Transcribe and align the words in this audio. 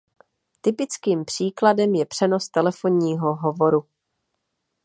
Typickým 0.61 1.25
příkladem 1.25 1.95
je 1.95 2.05
přenos 2.05 2.49
telefonního 2.49 3.35
hovoru. 3.35 3.85